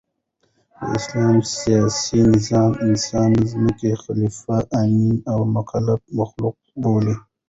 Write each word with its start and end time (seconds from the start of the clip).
د 0.79 0.79
اسلام 0.97 1.35
سیاسي 1.61 2.19
نظام 2.33 2.71
انسان 2.87 3.29
د 3.49 3.49
مځکي 3.63 3.91
خلیفه، 4.03 4.57
امین 4.81 5.15
او 5.31 5.39
مکلف 5.55 5.99
مخلوق 6.19 6.55
بولي. 6.81 7.15